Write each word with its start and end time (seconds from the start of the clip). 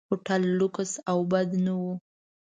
هوټل 0.09 0.43
لکس 0.59 0.91
او 1.09 1.17
بد 1.31 1.49
نه 1.65 1.73
و. 1.81 1.83